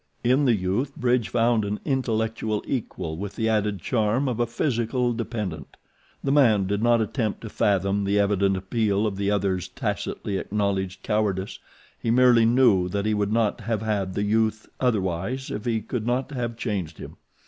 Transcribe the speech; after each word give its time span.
In 0.23 0.45
the 0.45 0.55
youth 0.55 0.95
Bridge 0.95 1.29
found 1.29 1.63
an 1.63 1.79
intellectual 1.85 2.63
equal 2.65 3.17
with 3.17 3.35
the 3.35 3.47
added 3.47 3.79
charm 3.81 4.27
of 4.27 4.39
a 4.39 4.47
physical 4.47 5.13
dependent. 5.13 5.77
The 6.23 6.31
man 6.31 6.65
did 6.65 6.81
not 6.81 7.01
attempt 7.01 7.41
to 7.41 7.49
fathom 7.49 8.03
the 8.03 8.17
evident 8.17 8.57
appeal 8.57 9.05
of 9.05 9.15
the 9.15 9.29
other's 9.29 9.67
tacitly 9.67 10.39
acknowledged 10.39 11.03
cowardice; 11.03 11.59
he 11.99 12.09
merely 12.09 12.47
knew 12.47 12.89
that 12.89 13.05
he 13.05 13.13
would 13.13 13.31
not 13.31 13.61
have 13.61 13.83
had 13.83 14.15
the 14.15 14.23
youth 14.23 14.67
otherwise 14.79 15.51
if 15.51 15.65
he 15.65 15.81
could 15.81 16.07
have 16.09 16.57
changed 16.57 16.97
him. 16.97 17.17